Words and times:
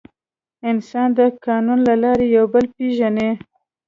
انسان 0.69 1.07
د 1.17 1.19
قانون 1.45 1.79
له 1.87 1.95
لارې 2.03 2.25
یو 2.35 2.45
بل 2.53 2.65
پېژني. 2.75 3.29